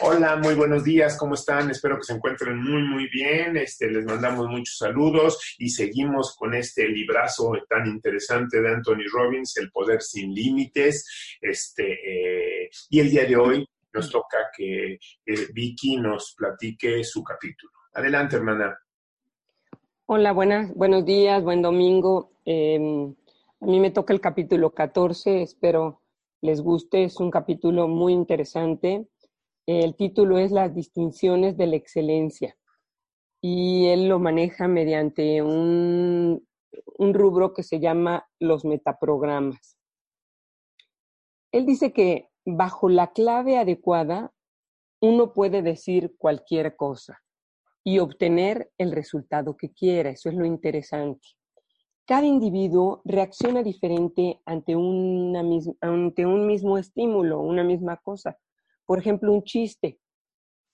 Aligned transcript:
Hola, 0.00 0.36
muy 0.36 0.54
buenos 0.54 0.84
días, 0.84 1.16
¿cómo 1.16 1.32
están? 1.32 1.70
Espero 1.70 1.96
que 1.96 2.02
se 2.02 2.12
encuentren 2.12 2.62
muy, 2.62 2.82
muy 2.82 3.08
bien. 3.08 3.56
Este, 3.56 3.90
les 3.90 4.04
mandamos 4.04 4.46
muchos 4.46 4.76
saludos 4.76 5.56
y 5.58 5.70
seguimos 5.70 6.36
con 6.36 6.52
este 6.52 6.86
librazo 6.86 7.52
tan 7.66 7.86
interesante 7.86 8.60
de 8.60 8.74
Anthony 8.74 9.08
Robbins, 9.10 9.56
El 9.56 9.70
Poder 9.70 10.02
Sin 10.02 10.34
Límites. 10.34 11.38
Este, 11.40 12.64
eh, 12.64 12.68
y 12.90 13.00
el 13.00 13.10
día 13.10 13.24
de 13.24 13.36
hoy 13.36 13.66
nos 13.94 14.10
toca 14.10 14.36
que 14.54 14.98
eh, 15.24 15.46
Vicky 15.54 15.96
nos 15.96 16.34
platique 16.36 17.02
su 17.02 17.24
capítulo. 17.24 17.72
Adelante, 17.94 18.36
hermana. 18.36 18.78
Hola, 20.04 20.32
buenas, 20.32 20.74
buenos 20.74 21.06
días, 21.06 21.42
buen 21.42 21.62
domingo. 21.62 22.32
Eh, 22.44 22.76
a 23.60 23.66
mí 23.66 23.80
me 23.80 23.90
toca 23.90 24.12
el 24.12 24.20
capítulo 24.20 24.74
14, 24.74 25.40
espero 25.40 26.02
les 26.42 26.60
guste, 26.60 27.04
es 27.04 27.18
un 27.18 27.30
capítulo 27.30 27.88
muy 27.88 28.12
interesante. 28.12 29.06
El 29.66 29.96
título 29.96 30.38
es 30.38 30.52
Las 30.52 30.76
distinciones 30.76 31.56
de 31.56 31.66
la 31.66 31.74
excelencia 31.74 32.56
y 33.40 33.86
él 33.86 34.08
lo 34.08 34.20
maneja 34.20 34.68
mediante 34.68 35.42
un, 35.42 36.46
rubro 36.98 37.52
que 37.52 37.64
se 37.64 37.80
llama 37.80 38.28
los 38.38 38.64
metaprogramas. 38.64 39.76
Él 41.50 41.66
dice 41.66 41.92
que 41.92 42.30
bajo 42.44 42.88
la 42.88 43.12
clave 43.12 43.58
adecuada 43.58 44.32
uno 45.00 45.32
puede 45.32 45.62
decir 45.62 46.14
cualquier 46.16 46.76
cosa 46.76 47.20
y 47.82 47.98
obtener 47.98 48.70
el 48.78 48.92
resultado 48.92 49.56
que 49.56 49.72
quiera. 49.72 50.10
Eso 50.10 50.28
es 50.28 50.36
lo 50.36 50.44
interesante. 50.44 51.26
Cada 52.04 52.24
individuo 52.24 53.02
reacciona 53.04 53.64
diferente 53.64 54.40
ante, 54.44 54.76
una, 54.76 55.42
ante 55.80 56.24
un 56.24 56.46
mismo 56.46 56.78
estímulo, 56.78 57.40
una 57.40 57.64
misma 57.64 57.96
cosa. 57.96 58.38
Por 58.86 59.00
ejemplo, 59.00 59.32
un 59.32 59.42
chiste. 59.42 59.98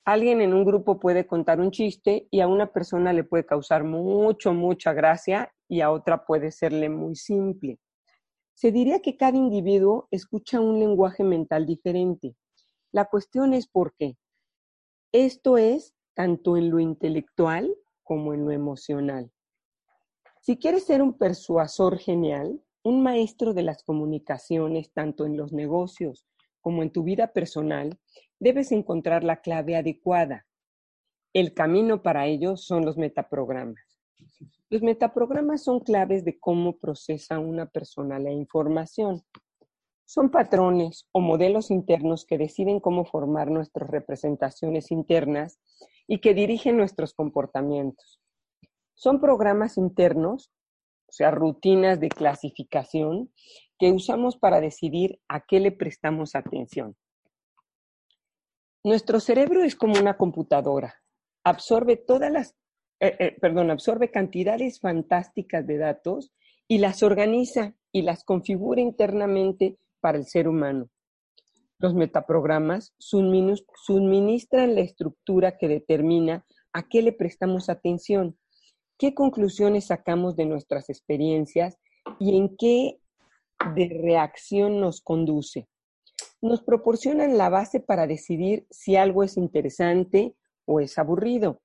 Alguien 0.05 0.41
en 0.41 0.53
un 0.53 0.65
grupo 0.65 1.01
puede 1.01 1.27
contar 1.27 1.61
un 1.61 1.71
chiste 1.71 2.29
y 2.31 2.41
a 2.41 2.49
una 2.49 2.73
persona 2.73 3.13
le 3.13 3.25
puede 3.25 3.47
causar 3.47 3.85
mucho, 3.85 4.53
mucha 4.53 4.93
gracia 4.93 5.53
y 5.69 5.81
a 5.81 5.91
otra 5.91 6.25
puede 6.27 6.51
serle 6.51 6.89
muy 6.89 7.17
simple. 7.17 7.79
Se 8.53 8.71
diría 8.71 9.01
que 9.01 9.17
cada 9.17 9.39
individuo 9.39 10.09
escucha 10.11 10.61
un 10.61 10.79
lenguaje 10.79 11.25
mental 11.25 11.67
diferente. 11.67 12.37
La 12.91 13.07
cuestión 13.07 13.55
es 13.55 13.67
por 13.67 13.95
qué. 13.95 14.19
Esto 15.13 15.57
es 15.57 15.95
tanto 16.15 16.57
en 16.57 16.71
lo 16.71 16.81
intelectual 16.81 17.75
como 18.03 18.35
en 18.35 18.45
lo 18.45 18.51
emocional. 18.51 19.31
Si 20.41 20.59
quieres 20.59 20.85
ser 20.85 21.01
un 21.01 21.17
persuasor 21.17 21.99
genial, 21.99 22.61
un 22.83 23.03
maestro 23.03 23.55
de 23.55 23.63
las 23.63 23.85
comunicaciones, 23.85 24.93
tanto 24.93 25.25
en 25.25 25.37
los 25.37 25.53
negocios 25.53 26.27
como 26.63 26.83
en 26.83 26.91
tu 26.91 27.03
vida 27.03 27.33
personal, 27.33 27.99
debes 28.41 28.73
encontrar 28.73 29.25
la 29.25 29.43
clave 29.43 29.77
adecuada. 29.77 30.47
El 31.35 31.53
camino 31.53 32.03
para 32.03 32.27
ello 32.27 32.57
son 32.57 32.87
los 32.87 32.97
metaprogramas. 32.97 34.01
Los 34.71 34.83
metaprogramas 34.83 35.63
son 35.63 35.81
claves 35.81 36.25
de 36.25 36.39
cómo 36.39 36.79
procesa 36.79 37.39
una 37.39 37.67
persona 37.67 38.19
la 38.19 38.31
información. 38.31 39.23
Son 40.07 40.31
patrones 40.31 41.09
o 41.13 41.21
modelos 41.21 41.71
internos 41.71 42.25
que 42.25 42.39
deciden 42.39 42.81
cómo 42.81 43.05
formar 43.05 43.51
nuestras 43.51 43.91
representaciones 43.91 44.91
internas 44.91 45.59
y 46.07 46.21
que 46.21 46.35
dirigen 46.35 46.77
nuestros 46.77 47.15
comportamientos. 47.15 48.21
Son 48.95 49.21
programas 49.21 49.79
internos, 49.79 50.53
o 51.13 51.15
sea, 51.15 51.31
rutinas 51.31 52.01
de 52.01 52.09
clasificación 52.09 53.31
que 53.79 53.93
usamos 53.93 54.39
para 54.39 54.63
decidir 54.63 55.21
a 55.29 55.45
qué 55.45 55.61
le 55.61 55.71
prestamos 55.71 56.35
atención. 56.35 56.97
Nuestro 58.83 59.21
cerebro 59.21 59.63
es 59.63 59.77
como 59.77 60.01
una 60.01 60.17
computadora. 60.17 60.95
Absorbe 61.45 61.99
todas 61.99 62.33
las, 62.33 62.57
eh, 62.99 63.15
eh, 63.19 63.37
perdón, 63.39 63.71
absorbe 63.71 64.11
cantidades 64.11 64.81
fantásticas 64.81 65.67
de 65.67 65.77
datos 65.77 66.33
y 66.67 66.79
las 66.79 67.03
organiza 67.03 67.75
y 67.93 68.01
las 68.01 68.25
configura 68.25 68.81
internamente 68.81 69.77
para 70.01 70.17
el 70.17 70.25
ser 70.25 70.49
humano. 70.49 70.89
Los 71.79 71.95
metaprogramas 71.95 72.95
suministran 72.97 74.75
la 74.75 74.81
estructura 74.81 75.59
que 75.59 75.69
determina 75.69 76.47
a 76.73 76.89
qué 76.89 77.03
le 77.03 77.13
prestamos 77.13 77.69
atención, 77.69 78.39
qué 78.99 79.15
conclusiones 79.15 79.87
sacamos 79.87 80.37
de 80.37 80.47
nuestras 80.47 80.89
experiencias 80.91 81.79
y 82.19 82.37
en 82.37 82.57
qué 82.57 82.99
de 83.75 84.01
reacción 84.03 84.81
nos 84.81 85.01
conduce. 85.01 85.69
Nos 86.41 86.63
proporcionan 86.63 87.39
la 87.39 87.49
base 87.49 87.81
para 87.81 88.07
decidir 88.07 88.67
si 88.71 88.97
algo 88.97 89.23
es 89.23 89.37
interesante 89.37 90.35
o 90.65 90.81
es 90.81 90.99
aburrido. 90.99 91.61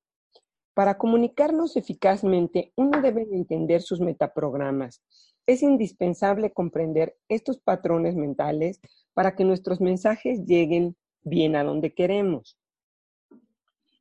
Para 0.73 0.97
comunicarnos 0.97 1.75
eficazmente, 1.75 2.71
uno 2.75 3.01
debe 3.01 3.23
entender 3.23 3.81
sus 3.81 3.99
metaprogramas. 3.99 5.01
Es 5.47 5.63
indispensable 5.63 6.51
comprender 6.51 7.17
estos 7.29 7.59
patrones 7.59 8.15
mentales 8.15 8.79
para 9.13 9.35
que 9.35 9.43
nuestros 9.43 9.81
mensajes 9.81 10.45
lleguen 10.45 10.95
bien 11.23 11.55
a 11.55 11.63
donde 11.63 11.93
queremos. 11.95 12.59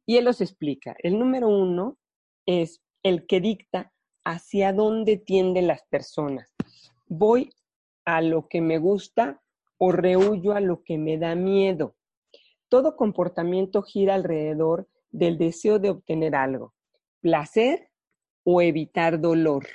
Y 0.04 0.18
él 0.18 0.26
los 0.26 0.40
explica. 0.40 0.94
El 0.98 1.18
número 1.18 1.48
uno 1.48 1.96
es 2.44 2.82
el 3.08 3.26
que 3.26 3.40
dicta 3.40 3.92
hacia 4.24 4.72
dónde 4.72 5.16
tienden 5.16 5.68
las 5.68 5.82
personas. 5.84 6.52
Voy 7.06 7.50
a 8.04 8.20
lo 8.20 8.48
que 8.48 8.60
me 8.60 8.78
gusta 8.78 9.40
o 9.78 9.92
rehuyo 9.92 10.52
a 10.52 10.60
lo 10.60 10.82
que 10.82 10.98
me 10.98 11.16
da 11.16 11.34
miedo. 11.34 11.94
Todo 12.68 12.96
comportamiento 12.96 13.82
gira 13.82 14.14
alrededor 14.14 14.88
del 15.10 15.38
deseo 15.38 15.78
de 15.78 15.90
obtener 15.90 16.34
algo, 16.34 16.74
placer 17.20 17.90
o 18.44 18.60
evitar 18.60 19.20
dolor. 19.20 19.66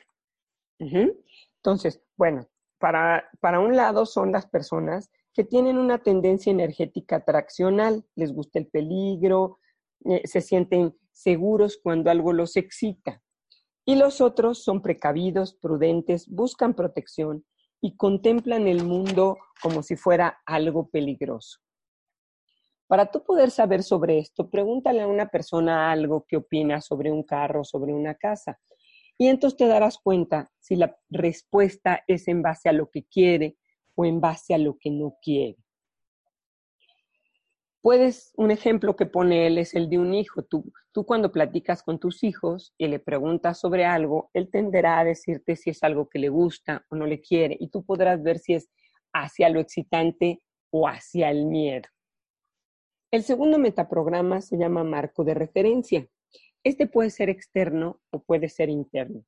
Entonces, 0.79 2.01
bueno, 2.17 2.47
para, 2.79 3.29
para 3.39 3.59
un 3.59 3.77
lado 3.77 4.05
son 4.05 4.31
las 4.31 4.47
personas 4.47 5.09
que 5.33 5.45
tienen 5.45 5.77
una 5.77 5.99
tendencia 5.99 6.51
energética 6.51 7.17
atraccional, 7.17 8.03
les 8.15 8.33
gusta 8.33 8.59
el 8.59 8.67
peligro, 8.67 9.59
eh, 10.03 10.21
se 10.25 10.41
sienten 10.41 10.93
seguros 11.13 11.79
cuando 11.81 12.11
algo 12.11 12.33
los 12.33 12.57
excita. 12.57 13.20
Y 13.85 13.95
los 13.95 14.21
otros 14.21 14.63
son 14.63 14.81
precavidos, 14.81 15.53
prudentes, 15.53 16.27
buscan 16.29 16.75
protección 16.75 17.45
y 17.81 17.95
contemplan 17.97 18.67
el 18.67 18.83
mundo 18.83 19.37
como 19.61 19.81
si 19.81 19.95
fuera 19.95 20.41
algo 20.45 20.89
peligroso. 20.89 21.59
Para 22.87 23.09
tú 23.09 23.23
poder 23.23 23.51
saber 23.51 23.83
sobre 23.83 24.19
esto, 24.19 24.49
pregúntale 24.49 25.01
a 25.01 25.07
una 25.07 25.27
persona 25.27 25.91
algo 25.91 26.25
que 26.27 26.37
opina 26.37 26.81
sobre 26.81 27.11
un 27.11 27.23
carro, 27.23 27.63
sobre 27.63 27.93
una 27.93 28.15
casa. 28.15 28.59
Y 29.17 29.27
entonces 29.27 29.57
te 29.57 29.67
darás 29.67 29.97
cuenta 29.97 30.51
si 30.59 30.75
la 30.75 30.97
respuesta 31.09 32.03
es 32.07 32.27
en 32.27 32.41
base 32.41 32.67
a 32.67 32.73
lo 32.73 32.89
que 32.89 33.05
quiere 33.05 33.57
o 33.95 34.03
en 34.03 34.19
base 34.19 34.53
a 34.53 34.57
lo 34.57 34.77
que 34.77 34.91
no 34.91 35.15
quiere. 35.21 35.60
Puedes, 37.81 38.31
un 38.35 38.51
ejemplo 38.51 38.95
que 38.95 39.07
pone 39.07 39.47
él 39.47 39.57
es 39.57 39.73
el 39.73 39.89
de 39.89 39.97
un 39.97 40.13
hijo. 40.13 40.43
Tú, 40.43 40.71
tú 40.91 41.05
cuando 41.05 41.31
platicas 41.31 41.81
con 41.81 41.99
tus 41.99 42.23
hijos 42.23 42.75
y 42.77 42.87
le 42.87 42.99
preguntas 42.99 43.59
sobre 43.59 43.85
algo, 43.85 44.29
él 44.33 44.49
tenderá 44.51 44.99
a 44.99 45.03
decirte 45.03 45.55
si 45.55 45.71
es 45.71 45.81
algo 45.81 46.07
que 46.07 46.19
le 46.19 46.29
gusta 46.29 46.85
o 46.89 46.95
no 46.95 47.07
le 47.07 47.21
quiere 47.21 47.57
y 47.59 47.69
tú 47.69 47.83
podrás 47.83 48.21
ver 48.21 48.37
si 48.37 48.53
es 48.53 48.69
hacia 49.13 49.49
lo 49.49 49.59
excitante 49.59 50.41
o 50.69 50.87
hacia 50.87 51.31
el 51.31 51.45
miedo. 51.45 51.89
El 53.11 53.23
segundo 53.23 53.57
metaprograma 53.57 54.41
se 54.41 54.57
llama 54.57 54.83
marco 54.83 55.23
de 55.23 55.33
referencia. 55.33 56.07
Este 56.63 56.87
puede 56.87 57.09
ser 57.09 57.29
externo 57.29 57.99
o 58.11 58.23
puede 58.23 58.47
ser 58.47 58.69
interno. 58.69 59.25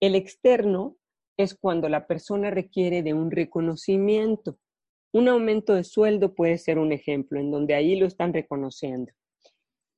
El 0.00 0.14
externo 0.14 0.96
es 1.36 1.54
cuando 1.54 1.88
la 1.88 2.06
persona 2.06 2.50
requiere 2.50 3.02
de 3.02 3.12
un 3.12 3.30
reconocimiento. 3.30 4.58
Un 5.16 5.28
aumento 5.28 5.72
de 5.72 5.82
sueldo 5.82 6.34
puede 6.34 6.58
ser 6.58 6.78
un 6.78 6.92
ejemplo 6.92 7.40
en 7.40 7.50
donde 7.50 7.74
ahí 7.74 7.96
lo 7.96 8.04
están 8.04 8.34
reconociendo. 8.34 9.10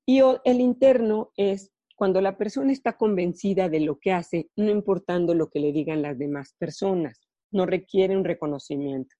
Y 0.06 0.20
el 0.44 0.60
interno 0.60 1.32
es 1.34 1.72
cuando 1.96 2.20
la 2.20 2.38
persona 2.38 2.70
está 2.70 2.96
convencida 2.96 3.68
de 3.68 3.80
lo 3.80 3.98
que 3.98 4.12
hace, 4.12 4.48
no 4.54 4.70
importando 4.70 5.34
lo 5.34 5.50
que 5.50 5.58
le 5.58 5.72
digan 5.72 6.02
las 6.02 6.16
demás 6.16 6.54
personas, 6.56 7.20
no 7.50 7.66
requiere 7.66 8.16
un 8.16 8.22
reconocimiento. 8.24 9.16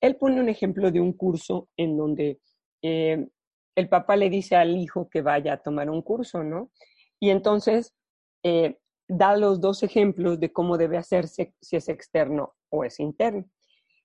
Él 0.00 0.14
pone 0.14 0.40
un 0.40 0.48
ejemplo 0.48 0.92
de 0.92 1.00
un 1.00 1.12
curso 1.12 1.68
en 1.76 1.96
donde 1.96 2.38
eh, 2.80 3.26
el 3.74 3.88
papá 3.88 4.14
le 4.14 4.30
dice 4.30 4.54
al 4.54 4.76
hijo 4.76 5.08
que 5.10 5.22
vaya 5.22 5.54
a 5.54 5.60
tomar 5.60 5.90
un 5.90 6.02
curso, 6.02 6.44
¿no? 6.44 6.70
Y 7.18 7.30
entonces 7.30 7.96
eh, 8.44 8.78
da 9.08 9.36
los 9.36 9.60
dos 9.60 9.82
ejemplos 9.82 10.38
de 10.38 10.52
cómo 10.52 10.78
debe 10.78 10.98
hacerse 10.98 11.52
si 11.60 11.74
es 11.74 11.88
externo 11.88 12.54
o 12.68 12.84
es 12.84 13.00
interno. 13.00 13.50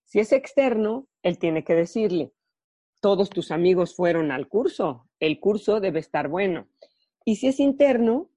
Si 0.06 0.19
es 0.19 0.31
externo, 0.31 1.07
él 1.24 1.38
tiene 1.38 1.63
que 1.63 1.75
decirle, 1.75 2.31
todos 3.02 3.30
tus 3.30 3.52
amigos 3.52 3.96
fueron 3.96 4.31
al 4.31 4.48
curso, 4.48 5.10
el 5.19 5.40
curso 5.40 5.80
debe 5.80 6.00
estar 6.00 6.28
bueno. 6.28 6.68
Y 7.24 7.38
si 7.38 7.48
es 7.48 7.60
interno, 7.60 8.30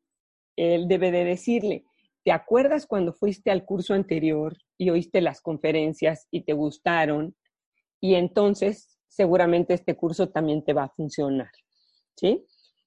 él 0.56 0.88
debe 0.88 1.11
de 1.12 1.25
decirle, 1.25 1.85
¿te 2.25 2.32
acuerdas 2.32 2.87
cuando 2.87 3.12
fuiste 3.12 3.50
al 3.50 3.65
curso 3.65 3.94
anterior 3.94 4.56
y 4.76 4.91
oíste 4.91 5.20
las 5.20 5.41
conferencias 5.41 6.26
y 6.31 6.43
te 6.43 6.53
gustaron? 6.53 7.37
Y 8.00 8.15
entonces 8.15 8.99
seguramente 9.09 9.75
este 9.75 9.97
curso 9.97 10.29
también 10.31 10.65
te 10.65 10.73
va 10.73 10.85
a 10.85 10.88
funcionar. 10.94 11.50
¿Sí? 12.17 12.44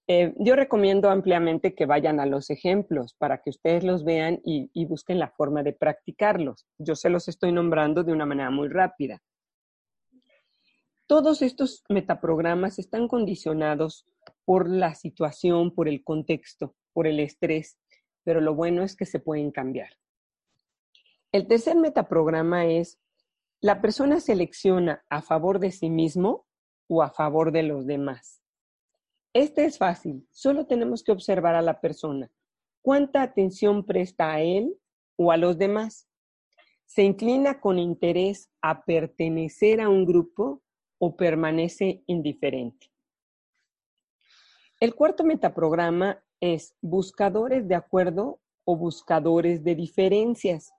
Eh, 0.07 0.33
yo 0.39 0.55
recomiendo 0.55 1.09
ampliamente 1.09 1.73
que 1.73 1.85
vayan 1.85 2.19
a 2.19 2.25
los 2.25 2.49
ejemplos 2.49 3.13
para 3.13 3.41
que 3.41 3.51
ustedes 3.51 3.83
los 3.83 4.03
vean 4.03 4.41
y, 4.43 4.69
y 4.73 4.85
busquen 4.85 5.19
la 5.19 5.29
forma 5.29 5.63
de 5.63 5.73
practicarlos. 5.73 6.67
Yo 6.77 6.95
se 6.95 7.09
los 7.09 7.27
estoy 7.27 7.51
nombrando 7.51 8.03
de 8.03 8.11
una 8.11 8.25
manera 8.25 8.49
muy 8.49 8.67
rápida. 8.67 9.21
Todos 11.07 11.41
estos 11.41 11.83
metaprogramas 11.89 12.79
están 12.79 13.07
condicionados 13.07 14.05
por 14.45 14.69
la 14.69 14.95
situación, 14.95 15.73
por 15.75 15.87
el 15.87 16.03
contexto, 16.03 16.75
por 16.93 17.05
el 17.05 17.19
estrés, 17.19 17.77
pero 18.23 18.41
lo 18.41 18.55
bueno 18.55 18.83
es 18.83 18.95
que 18.95 19.05
se 19.05 19.19
pueden 19.19 19.51
cambiar. 19.51 19.89
El 21.31 21.47
tercer 21.47 21.77
metaprograma 21.77 22.65
es, 22.65 22.99
la 23.61 23.81
persona 23.81 24.19
selecciona 24.19 25.05
a 25.09 25.21
favor 25.21 25.59
de 25.59 25.71
sí 25.71 25.89
mismo 25.89 26.45
o 26.87 27.03
a 27.03 27.09
favor 27.11 27.51
de 27.51 27.63
los 27.63 27.85
demás. 27.85 28.40
Este 29.33 29.63
es 29.63 29.77
fácil, 29.77 30.27
solo 30.29 30.67
tenemos 30.67 31.03
que 31.03 31.13
observar 31.13 31.55
a 31.55 31.61
la 31.61 31.79
persona. 31.79 32.29
¿Cuánta 32.81 33.21
atención 33.21 33.85
presta 33.85 34.33
a 34.33 34.41
él 34.41 34.75
o 35.15 35.31
a 35.31 35.37
los 35.37 35.57
demás? 35.57 36.09
¿Se 36.85 37.03
inclina 37.03 37.61
con 37.61 37.79
interés 37.79 38.49
a 38.61 38.83
pertenecer 38.83 39.79
a 39.79 39.87
un 39.87 40.05
grupo 40.05 40.61
o 40.97 41.15
permanece 41.15 42.03
indiferente? 42.07 42.91
El 44.81 44.95
cuarto 44.95 45.23
metaprograma 45.23 46.21
es 46.41 46.75
buscadores 46.81 47.67
de 47.69 47.75
acuerdo 47.75 48.41
o 48.65 48.75
buscadores 48.75 49.63
de 49.63 49.75
diferencias. 49.75 50.73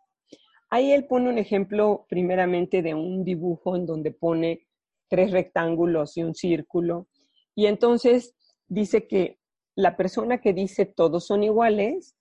Ahí 0.68 0.92
él 0.92 1.06
pone 1.06 1.30
un 1.30 1.38
ejemplo 1.38 2.04
primeramente 2.06 2.82
de 2.82 2.92
un 2.94 3.24
dibujo 3.24 3.76
en 3.76 3.86
donde 3.86 4.10
pone 4.10 4.66
tres 5.08 5.30
rectángulos 5.30 6.18
y 6.18 6.22
un 6.22 6.34
círculo. 6.34 7.08
Y 7.54 7.66
entonces 7.66 8.34
dice 8.72 9.06
que 9.06 9.38
la 9.76 9.96
persona 9.96 10.40
que 10.40 10.54
dice 10.54 10.86
todos 10.86 11.26
son 11.26 11.42
iguales 11.44 12.16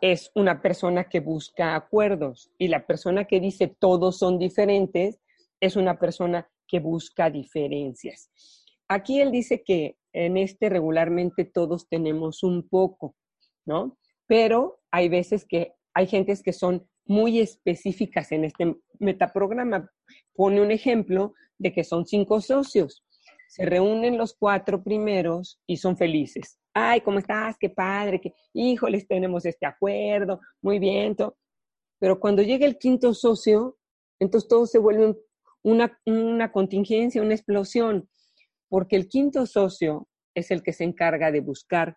es 0.00 0.30
una 0.36 0.62
persona 0.62 1.08
que 1.08 1.18
busca 1.18 1.74
acuerdos 1.74 2.52
y 2.58 2.68
la 2.68 2.86
persona 2.86 3.24
que 3.24 3.40
dice 3.40 3.66
todos 3.66 4.18
son 4.18 4.38
diferentes 4.38 5.20
es 5.60 5.74
una 5.74 5.98
persona 5.98 6.48
que 6.68 6.78
busca 6.78 7.28
diferencias. 7.30 8.30
Aquí 8.86 9.20
él 9.20 9.32
dice 9.32 9.64
que 9.64 9.96
en 10.12 10.36
este 10.36 10.68
regularmente 10.68 11.44
todos 11.44 11.88
tenemos 11.88 12.44
un 12.44 12.68
poco, 12.68 13.16
¿no? 13.66 13.98
Pero 14.26 14.80
hay 14.92 15.08
veces 15.08 15.44
que 15.44 15.72
hay 15.92 16.06
gentes 16.06 16.42
que 16.42 16.52
son 16.52 16.86
muy 17.04 17.40
específicas 17.40 18.30
en 18.30 18.44
este 18.44 18.76
metaprograma. 19.00 19.90
Pone 20.34 20.60
un 20.60 20.70
ejemplo 20.70 21.34
de 21.58 21.72
que 21.72 21.82
son 21.82 22.06
cinco 22.06 22.40
socios 22.40 23.02
se 23.48 23.64
reúnen 23.64 24.18
los 24.18 24.34
cuatro 24.34 24.82
primeros 24.82 25.60
y 25.66 25.78
son 25.78 25.96
felices. 25.96 26.60
Ay, 26.74 27.00
¿cómo 27.00 27.18
estás? 27.18 27.56
Qué 27.58 27.70
padre, 27.70 28.20
que 28.20 28.34
híjoles, 28.52 29.08
tenemos 29.08 29.44
este 29.46 29.66
acuerdo, 29.66 30.40
muy 30.60 30.78
bien. 30.78 31.16
Pero 31.98 32.20
cuando 32.20 32.42
llega 32.42 32.66
el 32.66 32.78
quinto 32.78 33.14
socio, 33.14 33.78
entonces 34.20 34.48
todo 34.48 34.66
se 34.66 34.78
vuelve 34.78 35.16
una, 35.62 35.98
una 36.04 36.52
contingencia, 36.52 37.22
una 37.22 37.34
explosión, 37.34 38.08
porque 38.68 38.96
el 38.96 39.08
quinto 39.08 39.46
socio 39.46 40.08
es 40.34 40.50
el 40.50 40.62
que 40.62 40.74
se 40.74 40.84
encarga 40.84 41.32
de 41.32 41.40
buscar 41.40 41.96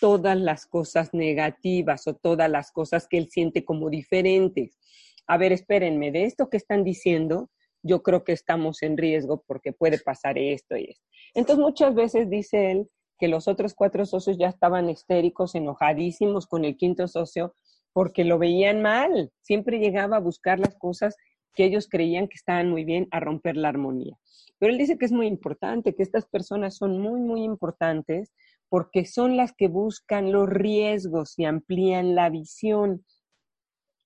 todas 0.00 0.38
las 0.38 0.64
cosas 0.64 1.12
negativas 1.12 2.06
o 2.06 2.14
todas 2.14 2.48
las 2.48 2.70
cosas 2.70 3.08
que 3.08 3.18
él 3.18 3.28
siente 3.30 3.64
como 3.64 3.90
diferentes. 3.90 4.78
A 5.26 5.38
ver, 5.38 5.52
espérenme, 5.52 6.12
de 6.12 6.24
esto 6.24 6.48
que 6.48 6.56
están 6.56 6.84
diciendo, 6.84 7.50
yo 7.84 8.02
creo 8.02 8.24
que 8.24 8.32
estamos 8.32 8.82
en 8.82 8.96
riesgo 8.96 9.44
porque 9.46 9.72
puede 9.72 9.98
pasar 9.98 10.38
esto 10.38 10.76
y 10.76 10.84
esto. 10.84 11.04
Entonces 11.34 11.62
muchas 11.62 11.94
veces 11.94 12.30
dice 12.30 12.72
él 12.72 12.88
que 13.18 13.28
los 13.28 13.46
otros 13.46 13.74
cuatro 13.74 14.06
socios 14.06 14.38
ya 14.38 14.48
estaban 14.48 14.90
histéricos, 14.90 15.54
enojadísimos 15.54 16.46
con 16.46 16.64
el 16.64 16.76
quinto 16.76 17.06
socio 17.06 17.54
porque 17.92 18.24
lo 18.24 18.38
veían 18.38 18.82
mal. 18.82 19.30
Siempre 19.42 19.78
llegaba 19.78 20.16
a 20.16 20.20
buscar 20.20 20.58
las 20.58 20.74
cosas 20.76 21.14
que 21.54 21.64
ellos 21.64 21.86
creían 21.88 22.26
que 22.26 22.36
estaban 22.36 22.70
muy 22.70 22.84
bien 22.84 23.06
a 23.12 23.20
romper 23.20 23.56
la 23.56 23.68
armonía. 23.68 24.16
Pero 24.58 24.72
él 24.72 24.78
dice 24.78 24.96
que 24.98 25.04
es 25.04 25.12
muy 25.12 25.26
importante, 25.26 25.94
que 25.94 26.02
estas 26.02 26.26
personas 26.26 26.76
son 26.76 26.98
muy, 27.00 27.20
muy 27.20 27.44
importantes 27.44 28.32
porque 28.68 29.04
son 29.04 29.36
las 29.36 29.52
que 29.52 29.68
buscan 29.68 30.32
los 30.32 30.48
riesgos 30.48 31.38
y 31.38 31.44
amplían 31.44 32.14
la 32.14 32.30
visión. 32.30 33.04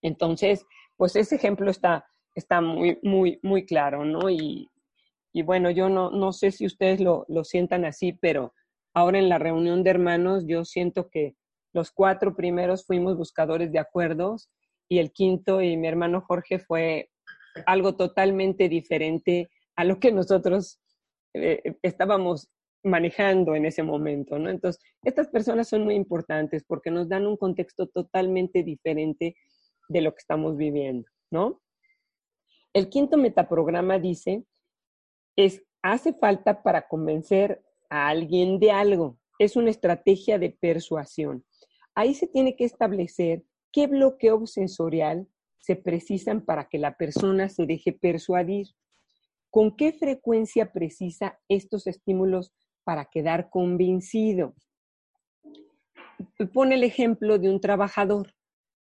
Entonces, 0.03 0.67
pues 0.97 1.17
ese 1.17 1.37
ejemplo 1.37 1.71
está, 1.71 2.07
está 2.39 2.61
muy, 2.61 2.99
muy, 3.03 3.39
muy 3.43 3.67
claro, 3.67 4.05
¿no? 4.05 4.31
Y, 4.31 4.71
bueno, 5.45 5.71
yo 5.71 5.89
no, 5.89 6.11
no 6.11 6.33
sé 6.33 6.51
si 6.51 6.67
ustedes 6.67 7.01
lo, 7.01 7.25
lo 7.29 7.45
sientan 7.45 7.85
así, 7.85 8.13
pero 8.13 8.55
ahora 8.93 9.19
en 9.19 9.29
la 9.29 9.39
reunión 9.39 9.85
de 9.85 9.91
hermanos 9.91 10.45
yo 10.47 10.65
siento 10.65 11.09
que 11.11 11.37
los 11.73 11.93
cuatro 11.93 12.35
primeros 12.35 12.85
fuimos 12.85 13.17
buscadores 13.17 13.71
de 13.71 13.79
acuerdos 13.79 14.51
y 14.89 14.99
el 14.99 15.13
quinto 15.13 15.63
y 15.63 15.77
mi 15.77 15.87
hermano 15.87 16.23
Jorge 16.23 16.59
fue 16.59 17.11
algo 17.67 17.95
totalmente 17.95 18.69
diferente 18.69 19.49
a 19.77 19.85
lo 19.85 20.01
que 20.01 20.11
nosotros 20.11 20.81
eh, 21.35 21.77
estábamos 21.83 22.49
manejando 22.83 23.55
en 23.55 23.67
ese 23.67 23.83
momento, 23.83 24.39
¿no? 24.39 24.51
Entonces, 24.51 24.83
estas 25.05 25.29
personas 25.29 25.69
son 25.69 25.85
muy 25.85 25.95
importantes 25.95 26.65
porque 26.65 26.91
nos 26.91 27.09
dan 27.09 27.27
un 27.27 27.37
contexto 27.37 27.87
totalmente 27.87 28.63
diferente 28.63 29.37
de 29.89 30.01
lo 30.01 30.13
que 30.13 30.19
estamos 30.19 30.57
viviendo, 30.57 31.09
¿no? 31.31 31.61
El 32.79 32.91
quinto 32.91 33.17
metaprograma 33.17 33.99
dice, 33.99 34.45
es, 35.35 35.65
hace 35.83 36.13
falta 36.13 36.63
para 36.63 36.87
convencer 36.87 37.61
a 37.91 38.07
alguien 38.07 38.61
de 38.61 38.71
algo. 38.71 39.19
Es 39.41 39.57
una 39.57 39.71
estrategia 39.71 40.39
de 40.39 40.51
persuasión. 40.51 41.45
Ahí 41.97 42.15
se 42.15 42.29
tiene 42.29 42.55
que 42.55 42.65
establecer 42.65 43.43
qué 43.73 43.89
bloqueo 43.89 44.47
sensorial 44.47 45.27
se 45.59 45.75
precisan 45.75 46.45
para 46.45 46.69
que 46.69 46.79
la 46.79 46.97
persona 46.97 47.49
se 47.49 47.67
deje 47.67 47.93
persuadir. 47.93 48.69
¿Con 49.51 49.75
qué 49.75 49.93
frecuencia 49.93 50.73
precisa 50.73 51.41
estos 51.49 51.89
estímulos 51.89 52.53
para 52.85 53.07
quedar 53.07 53.51
convencido? 53.51 54.55
Pone 56.55 56.77
el 56.77 56.85
ejemplo 56.85 57.41
de 57.41 57.51
un 57.51 57.61
trabajador 57.61 58.33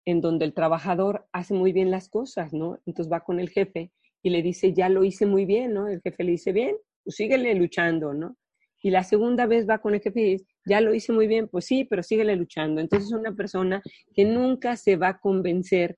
en 0.05 0.21
donde 0.21 0.45
el 0.45 0.53
trabajador 0.53 1.27
hace 1.31 1.53
muy 1.53 1.71
bien 1.71 1.91
las 1.91 2.09
cosas, 2.09 2.53
¿no? 2.53 2.79
Entonces 2.85 3.11
va 3.11 3.21
con 3.21 3.39
el 3.39 3.49
jefe 3.49 3.91
y 4.23 4.29
le 4.29 4.41
dice, 4.41 4.73
ya 4.73 4.89
lo 4.89 5.03
hice 5.03 5.25
muy 5.25 5.45
bien, 5.45 5.73
¿no? 5.73 5.87
El 5.87 6.01
jefe 6.01 6.23
le 6.23 6.31
dice, 6.31 6.51
bien, 6.51 6.75
pues 7.03 7.15
síguele 7.15 7.53
luchando, 7.55 8.13
¿no? 8.13 8.37
Y 8.83 8.89
la 8.89 9.03
segunda 9.03 9.45
vez 9.45 9.69
va 9.69 9.77
con 9.77 9.93
el 9.93 10.01
jefe 10.01 10.21
y 10.21 10.31
dice, 10.33 10.45
ya 10.65 10.81
lo 10.81 10.93
hice 10.93 11.13
muy 11.13 11.27
bien, 11.27 11.47
pues 11.47 11.65
sí, 11.65 11.85
pero 11.85 12.01
síguele 12.01 12.35
luchando. 12.35 12.81
Entonces 12.81 13.09
es 13.09 13.13
una 13.13 13.35
persona 13.35 13.81
que 14.13 14.25
nunca 14.25 14.75
se 14.75 14.95
va 14.95 15.09
a 15.09 15.19
convencer 15.19 15.97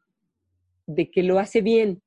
de 0.86 1.10
que 1.10 1.24
lo 1.24 1.40
hace 1.40 1.62
bien, 1.62 2.02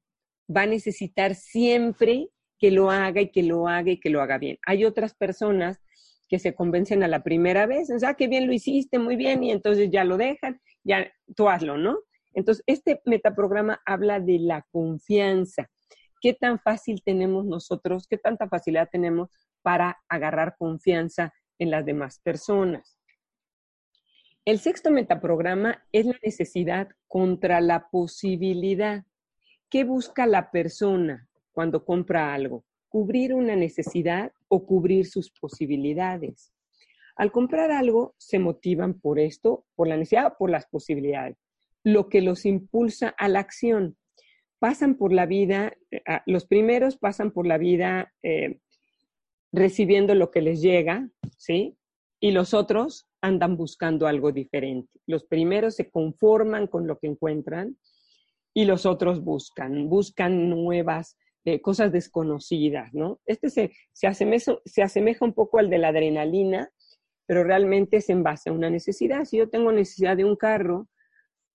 va 0.54 0.62
a 0.62 0.66
necesitar 0.66 1.34
siempre 1.34 2.28
que 2.58 2.70
lo 2.70 2.90
haga 2.90 3.20
y 3.22 3.30
que 3.30 3.42
lo 3.42 3.68
haga 3.68 3.90
y 3.90 4.00
que 4.00 4.10
lo 4.10 4.20
haga 4.20 4.38
bien. 4.38 4.58
Hay 4.66 4.84
otras 4.84 5.14
personas 5.14 5.80
que 6.28 6.38
se 6.38 6.54
convencen 6.54 7.02
a 7.02 7.08
la 7.08 7.22
primera 7.22 7.66
vez, 7.66 7.90
o 7.90 7.98
sea, 7.98 8.14
que 8.14 8.28
bien 8.28 8.46
lo 8.46 8.52
hiciste, 8.52 8.98
muy 8.98 9.16
bien, 9.16 9.42
y 9.44 9.50
entonces 9.50 9.90
ya 9.90 10.04
lo 10.04 10.16
dejan, 10.16 10.60
ya 10.84 11.10
tú 11.36 11.48
hazlo, 11.48 11.76
¿no? 11.76 11.98
Entonces, 12.34 12.64
este 12.66 13.00
metaprograma 13.04 13.80
habla 13.86 14.20
de 14.20 14.38
la 14.38 14.66
confianza. 14.70 15.70
¿Qué 16.20 16.34
tan 16.34 16.58
fácil 16.58 17.02
tenemos 17.04 17.44
nosotros, 17.44 18.06
qué 18.08 18.18
tanta 18.18 18.48
facilidad 18.48 18.88
tenemos 18.90 19.30
para 19.62 19.98
agarrar 20.08 20.56
confianza 20.58 21.32
en 21.58 21.70
las 21.70 21.86
demás 21.86 22.20
personas? 22.20 22.98
El 24.44 24.58
sexto 24.58 24.90
metaprograma 24.90 25.84
es 25.92 26.06
la 26.06 26.16
necesidad 26.22 26.88
contra 27.08 27.60
la 27.60 27.88
posibilidad. 27.88 29.04
¿Qué 29.70 29.84
busca 29.84 30.26
la 30.26 30.50
persona 30.50 31.28
cuando 31.52 31.84
compra 31.84 32.32
algo? 32.32 32.64
cubrir 32.96 33.34
una 33.34 33.56
necesidad 33.56 34.32
o 34.48 34.66
cubrir 34.66 35.06
sus 35.06 35.30
posibilidades. 35.30 36.52
Al 37.16 37.32
comprar 37.32 37.70
algo, 37.70 38.14
se 38.18 38.38
motivan 38.38 39.00
por 39.00 39.18
esto, 39.18 39.64
por 39.74 39.88
la 39.88 39.96
necesidad 39.96 40.34
por 40.38 40.50
las 40.50 40.66
posibilidades, 40.66 41.36
lo 41.82 42.08
que 42.08 42.20
los 42.20 42.44
impulsa 42.44 43.08
a 43.08 43.28
la 43.28 43.40
acción. 43.40 43.96
Pasan 44.58 44.96
por 44.96 45.12
la 45.12 45.26
vida, 45.26 45.74
eh, 45.90 46.00
los 46.26 46.46
primeros 46.46 46.96
pasan 46.96 47.30
por 47.30 47.46
la 47.46 47.58
vida 47.58 48.12
eh, 48.22 48.58
recibiendo 49.52 50.14
lo 50.14 50.30
que 50.30 50.42
les 50.42 50.60
llega, 50.60 51.08
¿sí? 51.38 51.78
Y 52.20 52.32
los 52.32 52.54
otros 52.54 53.06
andan 53.20 53.56
buscando 53.56 54.06
algo 54.06 54.32
diferente. 54.32 55.00
Los 55.06 55.24
primeros 55.24 55.74
se 55.74 55.90
conforman 55.90 56.66
con 56.66 56.86
lo 56.86 56.98
que 56.98 57.06
encuentran 57.06 57.76
y 58.54 58.64
los 58.64 58.86
otros 58.86 59.22
buscan, 59.22 59.88
buscan 59.88 60.48
nuevas 60.48 61.16
eh, 61.46 61.60
cosas 61.60 61.92
desconocidas, 61.92 62.92
¿no? 62.92 63.20
Este 63.24 63.50
se, 63.50 63.70
se, 63.92 64.08
asemeja, 64.08 64.58
se 64.64 64.82
asemeja 64.82 65.24
un 65.24 65.32
poco 65.32 65.60
al 65.60 65.70
de 65.70 65.78
la 65.78 65.88
adrenalina, 65.88 66.70
pero 67.24 67.44
realmente 67.44 67.98
es 67.98 68.10
en 68.10 68.24
base 68.24 68.50
a 68.50 68.52
una 68.52 68.68
necesidad. 68.68 69.24
Si 69.24 69.36
yo 69.36 69.48
tengo 69.48 69.70
necesidad 69.70 70.16
de 70.16 70.24
un 70.24 70.34
carro 70.34 70.88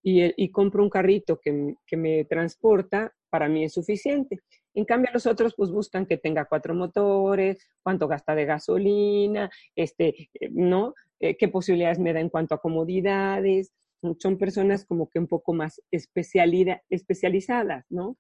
y, 0.02 0.32
y 0.42 0.50
compro 0.50 0.82
un 0.82 0.90
carrito 0.90 1.42
que, 1.42 1.76
que 1.86 1.98
me 1.98 2.24
transporta, 2.24 3.14
para 3.30 3.50
mí 3.50 3.66
es 3.66 3.74
suficiente. 3.74 4.40
En 4.74 4.86
cambio, 4.86 5.12
los 5.14 5.26
otros 5.26 5.56
pues 5.58 5.70
buscan 5.72 6.06
que 6.06 6.16
tenga 6.16 6.46
cuatro 6.46 6.74
motores, 6.74 7.58
cuánto 7.84 8.08
gasta 8.08 8.34
de 8.34 8.46
gasolina, 8.46 9.52
este, 9.76 10.30
eh, 10.40 10.50
¿no? 10.52 10.94
Eh, 11.20 11.36
qué 11.36 11.50
posibilidades 11.50 12.00
me 12.00 12.14
da 12.14 12.22
en 12.22 12.30
cuanto 12.30 12.56
a 12.56 12.62
comodidades. 12.62 13.74
Son 14.20 14.38
personas 14.38 14.86
como 14.86 15.10
que 15.10 15.20
un 15.20 15.28
poco 15.28 15.52
más 15.54 15.82
especializadas, 15.92 17.86
¿no? 17.90 18.18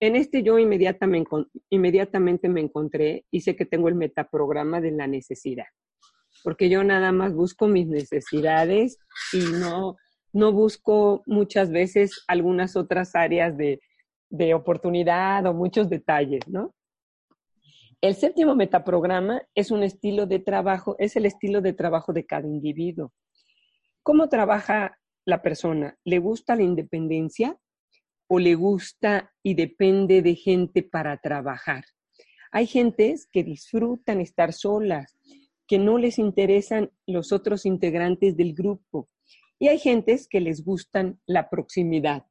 En 0.00 0.16
este 0.16 0.42
yo 0.42 0.58
inmediatamente, 0.58 2.48
me 2.48 2.60
encontré 2.60 3.24
y 3.30 3.40
sé 3.40 3.56
que 3.56 3.64
tengo 3.64 3.88
el 3.88 3.94
metaprograma 3.94 4.80
de 4.80 4.90
la 4.90 5.06
necesidad, 5.06 5.66
porque 6.42 6.68
yo 6.68 6.82
nada 6.84 7.12
más 7.12 7.32
busco 7.34 7.68
mis 7.68 7.86
necesidades 7.86 8.98
y 9.32 9.38
no, 9.60 9.96
no 10.32 10.52
busco 10.52 11.22
muchas 11.26 11.70
veces 11.70 12.24
algunas 12.26 12.76
otras 12.76 13.14
áreas 13.14 13.56
de, 13.56 13.80
de 14.30 14.54
oportunidad 14.54 15.46
o 15.46 15.54
muchos 15.54 15.88
detalles, 15.88 16.46
¿no? 16.48 16.74
El 18.00 18.16
séptimo 18.16 18.54
metaprograma 18.54 19.40
es 19.54 19.70
un 19.70 19.82
estilo 19.82 20.26
de 20.26 20.38
trabajo, 20.38 20.96
es 20.98 21.16
el 21.16 21.24
estilo 21.24 21.62
de 21.62 21.72
trabajo 21.72 22.12
de 22.12 22.26
cada 22.26 22.46
individuo. 22.46 23.14
¿Cómo 24.02 24.28
trabaja 24.28 24.98
la 25.24 25.40
persona? 25.40 25.96
¿Le 26.04 26.18
gusta 26.18 26.54
la 26.56 26.62
independencia 26.64 27.56
o 28.26 28.38
le 28.38 28.54
gusta 28.54 29.32
y 29.42 29.54
depende 29.54 30.22
de 30.22 30.34
gente 30.34 30.82
para 30.82 31.18
trabajar? 31.18 31.84
Hay 32.50 32.66
gentes 32.66 33.28
que 33.32 33.42
disfrutan 33.42 34.20
estar 34.20 34.52
solas, 34.52 35.16
que 35.66 35.78
no 35.78 35.98
les 35.98 36.18
interesan 36.18 36.90
los 37.06 37.32
otros 37.32 37.66
integrantes 37.66 38.36
del 38.36 38.54
grupo. 38.54 39.08
Y 39.58 39.68
hay 39.68 39.78
gentes 39.78 40.28
que 40.28 40.40
les 40.40 40.64
gustan 40.64 41.20
la 41.26 41.48
proximidad, 41.48 42.26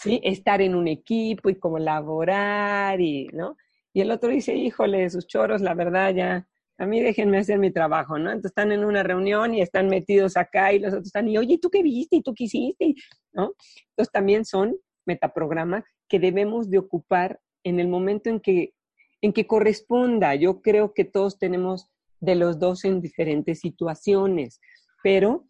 ¿sí? 0.00 0.20
Estar 0.24 0.60
en 0.62 0.74
un 0.74 0.88
equipo 0.88 1.50
y 1.50 1.56
colaborar 1.56 3.00
y, 3.00 3.28
¿no? 3.28 3.56
Y 3.92 4.00
el 4.00 4.10
otro 4.10 4.30
dice, 4.30 4.54
híjole, 4.54 5.08
sus 5.10 5.26
choros, 5.26 5.60
la 5.60 5.74
verdad 5.74 6.14
ya, 6.14 6.48
a 6.82 6.86
mí 6.86 7.00
déjenme 7.00 7.38
hacer 7.38 7.60
mi 7.60 7.70
trabajo, 7.70 8.18
¿no? 8.18 8.30
Entonces 8.30 8.50
están 8.50 8.72
en 8.72 8.84
una 8.84 9.04
reunión 9.04 9.54
y 9.54 9.62
están 9.62 9.88
metidos 9.88 10.36
acá 10.36 10.72
y 10.72 10.80
los 10.80 10.92
otros 10.92 11.06
están, 11.06 11.28
y 11.28 11.38
oye, 11.38 11.58
¿tú 11.58 11.70
qué 11.70 11.80
viste? 11.80 12.16
¿Y 12.16 12.22
tú 12.22 12.34
qué 12.34 12.44
hiciste? 12.44 12.96
¿No? 13.32 13.54
Entonces 13.90 14.10
también 14.12 14.44
son 14.44 14.76
metaprogramas 15.06 15.84
que 16.08 16.18
debemos 16.18 16.70
de 16.70 16.78
ocupar 16.78 17.40
en 17.62 17.78
el 17.78 17.86
momento 17.86 18.30
en 18.30 18.40
que, 18.40 18.74
en 19.20 19.32
que 19.32 19.46
corresponda. 19.46 20.34
Yo 20.34 20.60
creo 20.60 20.92
que 20.92 21.04
todos 21.04 21.38
tenemos 21.38 21.88
de 22.18 22.34
los 22.34 22.58
dos 22.58 22.84
en 22.84 23.00
diferentes 23.00 23.60
situaciones, 23.60 24.60
pero 25.04 25.46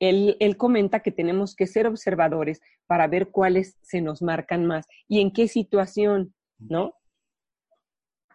él, 0.00 0.36
él, 0.38 0.58
comenta 0.58 1.00
que 1.00 1.12
tenemos 1.12 1.56
que 1.56 1.66
ser 1.66 1.86
observadores 1.86 2.60
para 2.86 3.06
ver 3.06 3.30
cuáles 3.30 3.78
se 3.80 4.02
nos 4.02 4.20
marcan 4.20 4.66
más 4.66 4.86
y 5.08 5.22
en 5.22 5.32
qué 5.32 5.48
situación, 5.48 6.34
¿no? 6.58 6.92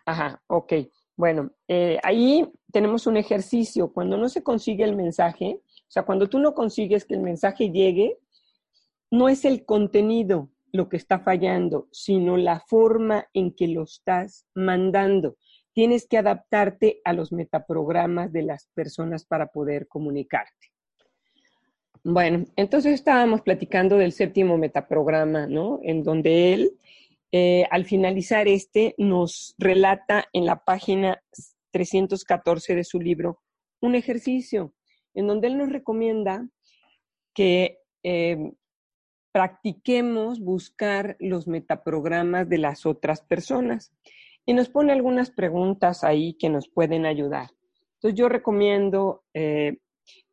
Ajá, 0.03 0.41
ok. 0.47 0.73
Bueno, 1.19 1.51
eh, 1.67 1.99
ahí 2.03 2.49
tenemos 2.71 3.05
un 3.05 3.17
ejercicio. 3.17 3.91
Cuando 3.91 4.15
no 4.15 4.29
se 4.29 4.41
consigue 4.41 4.85
el 4.85 4.95
mensaje, 4.95 5.59
o 5.61 5.91
sea, 5.91 6.03
cuando 6.03 6.29
tú 6.29 6.39
no 6.39 6.53
consigues 6.53 7.03
que 7.03 7.15
el 7.15 7.19
mensaje 7.19 7.71
llegue, 7.71 8.19
no 9.11 9.27
es 9.27 9.43
el 9.43 9.65
contenido 9.65 10.49
lo 10.71 10.87
que 10.87 10.95
está 10.95 11.19
fallando, 11.19 11.89
sino 11.91 12.37
la 12.37 12.61
forma 12.61 13.27
en 13.33 13.53
que 13.53 13.67
lo 13.67 13.83
estás 13.83 14.45
mandando. 14.55 15.35
Tienes 15.73 16.07
que 16.07 16.17
adaptarte 16.17 17.01
a 17.03 17.11
los 17.11 17.33
metaprogramas 17.33 18.31
de 18.31 18.43
las 18.43 18.69
personas 18.73 19.25
para 19.25 19.47
poder 19.47 19.89
comunicarte. 19.89 20.71
Bueno, 22.01 22.45
entonces 22.55 22.93
estábamos 22.93 23.41
platicando 23.41 23.97
del 23.97 24.13
séptimo 24.13 24.57
metaprograma, 24.57 25.47
¿no? 25.47 25.81
En 25.83 26.01
donde 26.01 26.53
él, 26.53 26.79
eh, 27.31 27.65
al 27.69 27.85
finalizar 27.85 28.47
este, 28.47 28.95
nos 28.97 29.55
relata 29.57 30.25
en 30.33 30.45
la 30.45 30.63
página 30.63 31.21
314 31.71 32.75
de 32.75 32.83
su 32.83 32.99
libro 32.99 33.41
un 33.81 33.95
ejercicio 33.95 34.73
en 35.13 35.27
donde 35.27 35.47
él 35.47 35.57
nos 35.57 35.69
recomienda 35.69 36.47
que 37.33 37.79
eh, 38.03 38.51
practiquemos 39.31 40.39
buscar 40.39 41.15
los 41.19 41.47
metaprogramas 41.47 42.49
de 42.49 42.57
las 42.57 42.85
otras 42.85 43.21
personas. 43.21 43.93
Y 44.45 44.53
nos 44.53 44.69
pone 44.69 44.91
algunas 44.91 45.29
preguntas 45.29 46.03
ahí 46.03 46.33
que 46.33 46.49
nos 46.49 46.67
pueden 46.67 47.05
ayudar. 47.05 47.51
Entonces 47.95 48.17
yo 48.17 48.29
recomiendo 48.29 49.23
eh, 49.33 49.77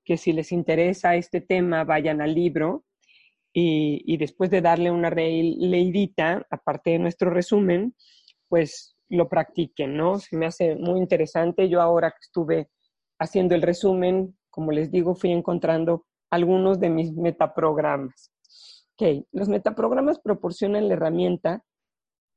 que 0.04 0.16
si 0.16 0.32
les 0.32 0.52
interesa 0.52 1.16
este 1.16 1.40
tema, 1.40 1.84
vayan 1.84 2.22
al 2.22 2.34
libro 2.34 2.84
y, 3.58 4.18
después 4.18 4.50
de 4.50 4.60
darle 4.60 4.90
una 4.90 5.08
leidita, 5.08 6.46
aparte 6.50 6.90
de 6.90 6.98
nuestro 6.98 7.30
resumen, 7.30 7.94
pues 8.48 8.98
lo 9.08 9.30
practiquen, 9.30 9.96
¿no? 9.96 10.18
Se 10.18 10.36
me 10.36 10.44
hace 10.44 10.76
muy 10.76 11.00
interesante. 11.00 11.66
Yo 11.70 11.80
ahora 11.80 12.10
que 12.10 12.18
estuve 12.20 12.68
haciendo 13.18 13.54
el 13.54 13.62
resumen, 13.62 14.36
como 14.50 14.72
les 14.72 14.90
digo, 14.90 15.14
fui 15.14 15.32
encontrando 15.32 16.04
algunos 16.30 16.80
de 16.80 16.90
mis 16.90 17.14
metaprogramas. 17.14 18.30
Ok, 18.92 19.24
los 19.32 19.48
metaprogramas 19.48 20.20
proporcionan 20.20 20.88
la 20.88 20.94
herramienta 20.94 21.64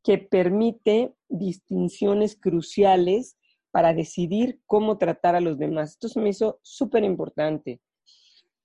que 0.02 0.20
permite 0.20 1.14
distinciones 1.28 2.38
cruciales 2.40 3.38
para 3.72 3.94
decidir 3.94 4.62
cómo 4.66 4.98
tratar 4.98 5.36
a 5.36 5.42
los 5.42 5.58
demás. 5.58 5.92
Esto 5.92 6.08
se 6.08 6.22
me 6.22 6.30
hizo 6.30 6.62
súper 6.62 7.04
importante. 7.04 7.82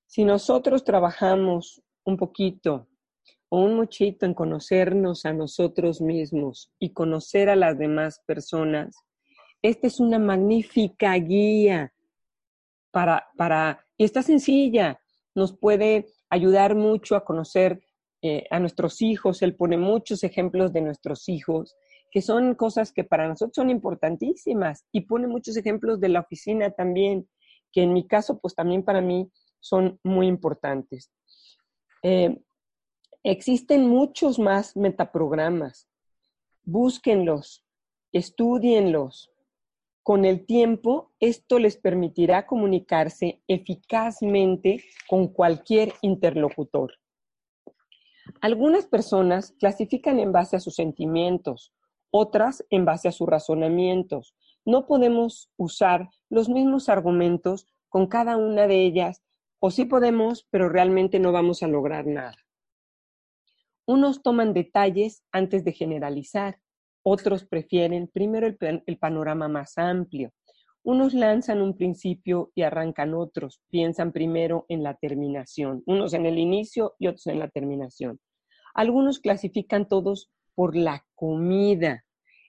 Si 0.06 0.24
nosotros 0.24 0.84
trabajamos 0.84 1.82
un 2.04 2.16
poquito 2.16 2.88
o 3.48 3.60
un 3.60 3.76
muchito 3.76 4.26
en 4.26 4.34
conocernos 4.34 5.24
a 5.24 5.32
nosotros 5.32 6.00
mismos 6.00 6.72
y 6.78 6.92
conocer 6.92 7.48
a 7.48 7.56
las 7.56 7.78
demás 7.78 8.20
personas, 8.26 8.96
esta 9.62 9.86
es 9.86 10.00
una 10.00 10.18
magnífica 10.18 11.14
guía 11.14 11.92
para, 12.90 13.26
para 13.36 13.84
y 13.96 14.04
está 14.04 14.22
sencilla, 14.22 15.00
nos 15.34 15.56
puede 15.56 16.06
ayudar 16.30 16.74
mucho 16.74 17.16
a 17.16 17.24
conocer 17.24 17.80
eh, 18.22 18.46
a 18.50 18.58
nuestros 18.58 19.02
hijos. 19.02 19.42
Él 19.42 19.54
pone 19.54 19.76
muchos 19.76 20.24
ejemplos 20.24 20.72
de 20.72 20.80
nuestros 20.80 21.28
hijos 21.28 21.76
que 22.10 22.22
son 22.22 22.54
cosas 22.54 22.92
que 22.92 23.02
para 23.02 23.26
nosotros 23.26 23.56
son 23.56 23.70
importantísimas 23.70 24.84
y 24.92 25.02
pone 25.02 25.26
muchos 25.26 25.56
ejemplos 25.56 26.00
de 26.00 26.08
la 26.08 26.20
oficina 26.20 26.70
también, 26.70 27.28
que 27.72 27.82
en 27.82 27.92
mi 27.92 28.06
caso, 28.06 28.38
pues 28.38 28.54
también 28.54 28.84
para 28.84 29.00
mí 29.00 29.28
son 29.58 29.98
muy 30.04 30.28
importantes. 30.28 31.10
Eh, 32.06 32.38
existen 33.22 33.88
muchos 33.88 34.38
más 34.38 34.76
metaprogramas. 34.76 35.88
Búsquenlos, 36.62 37.64
estudienlos. 38.12 39.30
Con 40.02 40.26
el 40.26 40.44
tiempo, 40.44 41.12
esto 41.18 41.58
les 41.58 41.78
permitirá 41.78 42.46
comunicarse 42.46 43.40
eficazmente 43.48 44.84
con 45.08 45.28
cualquier 45.28 45.94
interlocutor. 46.02 46.92
Algunas 48.42 48.84
personas 48.84 49.52
clasifican 49.52 50.18
en 50.18 50.30
base 50.30 50.56
a 50.56 50.60
sus 50.60 50.74
sentimientos, 50.74 51.72
otras 52.10 52.66
en 52.68 52.84
base 52.84 53.08
a 53.08 53.12
sus 53.12 53.26
razonamientos. 53.26 54.34
No 54.66 54.86
podemos 54.86 55.50
usar 55.56 56.10
los 56.28 56.50
mismos 56.50 56.90
argumentos 56.90 57.66
con 57.88 58.08
cada 58.08 58.36
una 58.36 58.66
de 58.66 58.84
ellas, 58.84 59.23
o 59.66 59.70
sí 59.70 59.86
podemos, 59.86 60.46
pero 60.50 60.68
realmente 60.68 61.18
no 61.18 61.32
vamos 61.32 61.62
a 61.62 61.68
lograr 61.68 62.06
nada. 62.06 62.36
Unos 63.86 64.22
toman 64.22 64.52
detalles 64.52 65.24
antes 65.32 65.64
de 65.64 65.72
generalizar, 65.72 66.58
otros 67.02 67.46
prefieren 67.46 68.08
primero 68.08 68.46
el, 68.46 68.98
panorama 68.98 69.48
más 69.48 69.78
amplio. 69.78 70.34
Unos 70.82 71.14
lanzan 71.14 71.62
un 71.62 71.78
principio 71.78 72.52
y 72.54 72.60
arrancan 72.60 73.14
otros, 73.14 73.62
piensan 73.70 74.12
primero 74.12 74.66
en 74.68 74.82
la 74.82 74.96
terminación, 74.96 75.82
unos 75.86 76.12
en 76.12 76.26
el 76.26 76.38
inicio 76.38 76.94
y 76.98 77.06
otros 77.06 77.26
en 77.28 77.38
la 77.38 77.48
terminación. 77.48 78.20
Algunos 78.74 79.18
clasifican 79.18 79.88
todos 79.88 80.30
por 80.54 80.76
la 80.76 81.06
comida. 81.14 82.04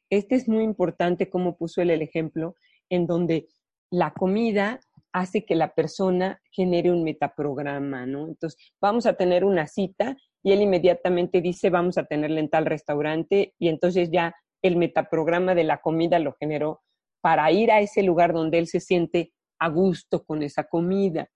Este 0.10 0.36
es 0.36 0.50
muy 0.50 0.66
importante, 0.66 1.30
como 1.30 1.56
puso 1.56 1.82
él 1.82 1.92
el 1.92 2.02
ejemplo, 2.02 2.56
en 2.90 3.08
donde 3.08 3.48
la 3.90 4.12
comida 4.12 4.82
hace 5.16 5.46
que 5.46 5.56
la 5.56 5.74
persona 5.74 6.42
genere 6.52 6.92
un 6.92 7.06
metaprograma, 7.06 8.06
¿no? 8.06 8.28
Entonces, 8.28 8.60
vamos 8.82 9.06
a 9.06 9.14
tener 9.14 9.46
una 9.46 9.66
cita 9.66 10.18
y 10.44 10.52
él 10.52 10.62
inmediatamente 10.62 11.40
dice, 11.40 11.70
vamos 11.70 11.98
a 11.98 12.04
tenerla 12.04 12.42
en 12.42 12.50
tal 12.50 12.66
restaurante 12.66 13.54
y 13.58 13.70
entonces 13.70 14.12
ya 14.12 14.36
el 14.62 14.76
metaprograma 14.76 15.56
de 15.56 15.64
la 15.64 15.80
comida 15.80 16.20
lo 16.20 16.34
generó 16.34 16.82
para 17.22 17.50
ir 17.50 17.72
a 17.72 17.80
ese 17.80 18.04
lugar 18.04 18.34
donde 18.34 18.60
él 18.60 18.68
se 18.68 18.82
siente 18.82 19.32
a 19.58 19.70
gusto 19.70 20.26
con 20.26 20.44
esa 20.44 20.66
comida. 20.66 21.30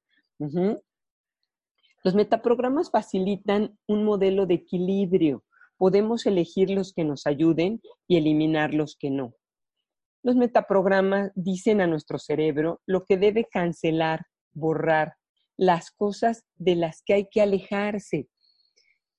Los 2.04 2.16
metaprogramas 2.16 2.92
facilitan 2.92 3.78
un 3.88 4.04
modelo 4.04 4.46
de 4.46 4.56
equilibrio. 4.56 5.46
Podemos 5.78 6.26
elegir 6.26 6.70
los 6.70 6.92
que 6.92 7.06
nos 7.06 7.26
ayuden 7.26 7.82
y 8.10 8.18
eliminar 8.18 8.74
los 8.74 8.98
que 8.98 9.10
no. 9.10 9.36
Los 10.22 10.36
metaprogramas 10.36 11.32
dicen 11.36 11.82
a 11.82 11.88
nuestro 11.88 12.20
cerebro 12.20 12.82
lo 12.86 13.06
que 13.06 13.18
debe 13.18 13.46
cancelar, 13.46 14.26
borrar, 14.52 15.14
las 15.58 15.92
cosas 15.92 16.44
de 16.56 16.76
las 16.76 17.02
que 17.06 17.14
hay 17.14 17.30
que 17.30 17.42
alejarse. 17.42 18.28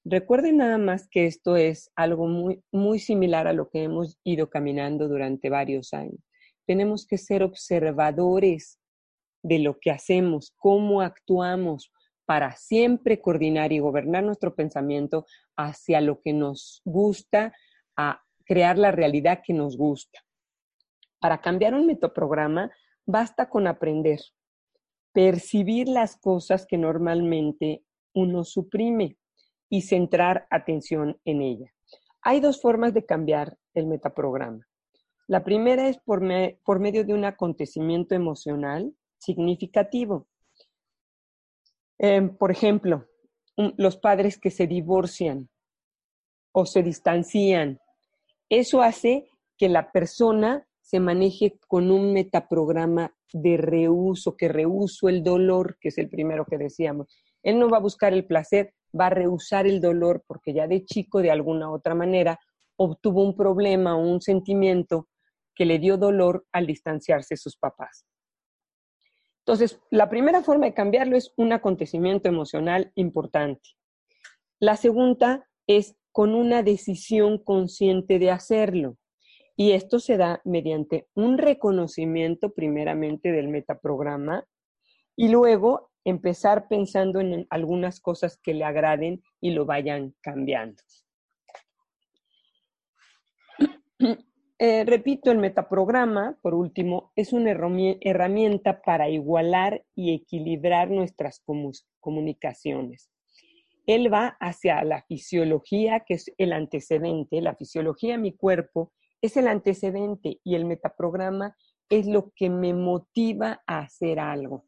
Recuerden 0.04 0.58
nada 0.58 0.78
más 0.78 1.08
que 1.08 1.26
esto 1.26 1.56
es 1.56 1.90
algo 1.94 2.26
muy, 2.26 2.62
muy 2.72 2.98
similar 2.98 3.46
a 3.46 3.52
lo 3.52 3.68
que 3.68 3.82
hemos 3.82 4.18
ido 4.24 4.48
caminando 4.48 5.08
durante 5.08 5.50
varios 5.50 5.92
años. 5.92 6.20
Tenemos 6.66 7.06
que 7.06 7.18
ser 7.18 7.42
observadores 7.42 8.78
de 9.42 9.58
lo 9.58 9.78
que 9.78 9.90
hacemos, 9.90 10.54
cómo 10.56 11.00
actuamos, 11.02 11.92
para 12.26 12.52
siempre 12.56 13.20
coordinar 13.20 13.72
y 13.72 13.80
gobernar 13.80 14.22
nuestro 14.22 14.54
pensamiento 14.54 15.26
hacia 15.56 16.00
lo 16.00 16.20
que 16.20 16.32
nos 16.32 16.80
gusta, 16.84 17.52
a 17.96 18.22
crear 18.44 18.78
la 18.78 18.92
realidad 18.92 19.42
que 19.44 19.52
nos 19.52 19.76
gusta. 19.76 20.20
Para 21.20 21.40
cambiar 21.40 21.74
un 21.74 21.86
metoprograma, 21.86 22.70
basta 23.06 23.48
con 23.48 23.66
aprender, 23.66 24.20
percibir 25.12 25.88
las 25.88 26.16
cosas 26.16 26.66
que 26.66 26.78
normalmente 26.78 27.84
uno 28.14 28.44
suprime 28.44 29.18
y 29.68 29.82
centrar 29.82 30.46
atención 30.50 31.20
en 31.24 31.42
ella. 31.42 31.72
Hay 32.22 32.40
dos 32.40 32.60
formas 32.60 32.92
de 32.94 33.06
cambiar 33.06 33.56
el 33.74 33.86
metaprograma. 33.86 34.66
La 35.26 35.44
primera 35.44 35.88
es 35.88 35.98
por, 35.98 36.20
medio 36.22 37.04
de 37.04 37.14
un 37.14 37.24
acontecimiento 37.24 38.14
emocional 38.14 38.92
significativo. 39.18 40.26
Em, 41.98 42.36
por 42.36 42.50
ejemplo, 42.50 43.06
los 43.56 43.96
padres 43.96 44.38
que 44.38 44.50
se 44.50 44.66
divorcian 44.66 45.48
o 46.52 46.66
se 46.66 46.82
distancian. 46.82 47.78
Eso 48.48 48.82
hace 48.82 49.28
que 49.56 49.68
la 49.68 49.92
persona 49.92 50.66
se 50.90 50.98
maneje 50.98 51.56
con 51.68 51.92
un 51.92 52.12
metaprograma 52.12 53.14
de 53.32 53.56
reuso, 53.56 54.36
que 54.36 54.48
reuso 54.48 55.08
el 55.08 55.22
dolor, 55.22 55.78
que 55.80 55.90
es 55.90 55.98
el 55.98 56.08
primero 56.08 56.44
que 56.44 56.58
decíamos. 56.58 57.06
Él 57.44 57.60
no 57.60 57.68
va 57.68 57.76
a 57.76 57.80
buscar 57.80 58.12
el 58.12 58.26
placer, 58.26 58.74
va 58.98 59.06
a 59.06 59.10
rehusar 59.10 59.68
el 59.68 59.80
dolor 59.80 60.24
porque 60.26 60.52
ya 60.52 60.66
de 60.66 60.84
chico, 60.84 61.22
de 61.22 61.30
alguna 61.30 61.70
otra 61.70 61.94
manera, 61.94 62.40
obtuvo 62.74 63.22
un 63.22 63.36
problema 63.36 63.94
o 63.94 64.00
un 64.00 64.20
sentimiento 64.20 65.06
que 65.54 65.64
le 65.64 65.78
dio 65.78 65.96
dolor 65.96 66.44
al 66.50 66.66
distanciarse 66.66 67.36
sus 67.36 67.56
papás. 67.56 68.04
Entonces, 69.46 69.78
la 69.90 70.10
primera 70.10 70.42
forma 70.42 70.66
de 70.66 70.74
cambiarlo 70.74 71.16
es 71.16 71.32
un 71.36 71.52
acontecimiento 71.52 72.28
emocional 72.28 72.90
importante. 72.96 73.70
La 74.58 74.74
segunda 74.74 75.48
es 75.68 75.94
con 76.10 76.34
una 76.34 76.64
decisión 76.64 77.38
consciente 77.38 78.18
de 78.18 78.32
hacerlo. 78.32 78.96
Y 79.60 79.72
esto 79.72 79.98
se 79.98 80.16
da 80.16 80.40
mediante 80.46 81.06
un 81.14 81.36
reconocimiento 81.36 82.54
primeramente 82.54 83.30
del 83.30 83.48
metaprograma 83.48 84.46
y 85.16 85.28
luego 85.28 85.90
empezar 86.02 86.66
pensando 86.66 87.20
en 87.20 87.46
algunas 87.50 88.00
cosas 88.00 88.38
que 88.38 88.54
le 88.54 88.64
agraden 88.64 89.22
y 89.38 89.50
lo 89.50 89.66
vayan 89.66 90.14
cambiando. 90.22 90.82
Eh, 94.62 94.84
repito, 94.84 95.30
el 95.30 95.38
metaprograma, 95.38 96.38
por 96.42 96.52
último, 96.52 97.12
es 97.16 97.32
una 97.32 97.50
herramienta 97.50 98.82
para 98.82 99.08
igualar 99.08 99.86
y 99.94 100.12
equilibrar 100.14 100.90
nuestras 100.90 101.42
comunicaciones. 101.98 103.10
Él 103.86 104.12
va 104.12 104.36
hacia 104.38 104.84
la 104.84 105.02
fisiología, 105.04 106.00
que 106.00 106.12
es 106.12 106.30
el 106.36 106.52
antecedente. 106.52 107.40
La 107.40 107.54
fisiología 107.54 108.18
mi 108.18 108.36
cuerpo 108.36 108.92
es 109.22 109.36
el 109.36 109.48
antecedente 109.48 110.40
y 110.44 110.54
el 110.54 110.64
metaprograma 110.64 111.56
es 111.88 112.06
lo 112.06 112.32
que 112.34 112.48
me 112.50 112.72
motiva 112.72 113.62
a 113.66 113.80
hacer 113.80 114.20
algo. 114.20 114.64